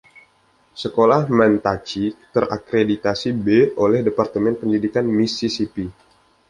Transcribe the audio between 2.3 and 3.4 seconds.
terakreditasi